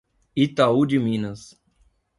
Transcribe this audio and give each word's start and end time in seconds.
Itaú 0.43 0.81
de 0.87 0.97
Minas 0.97 1.41